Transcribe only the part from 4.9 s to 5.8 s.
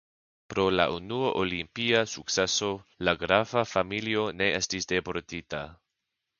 deportita.